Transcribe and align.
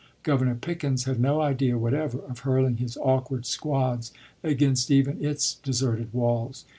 Governor 0.23 0.55
Pickens 0.55 1.03
had 1.03 1.19
no 1.19 1.41
idea 1.41 1.77
whatever 1.77 2.21
of 2.21 2.39
hurling 2.39 2.77
his 2.77 2.97
awkward 2.97 3.45
squads 3.45 4.11
against 4.43 4.89
even 4.89 5.23
its 5.23 5.57
deserted 5.61 6.11
walls. 6.11 6.65